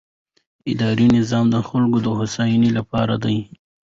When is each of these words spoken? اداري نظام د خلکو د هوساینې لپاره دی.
اداري 0.71 1.07
نظام 1.17 1.45
د 1.51 1.55
خلکو 1.67 1.97
د 2.05 2.07
هوساینې 2.17 2.69
لپاره 2.77 3.15
دی. 3.23 3.37